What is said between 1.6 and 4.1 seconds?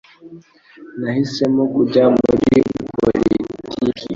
kujya muri politiki